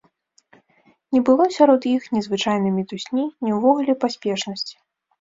[1.15, 4.75] Не было сярод іх ні звычайнай мітусні, ні ўвогуле паспешнасці.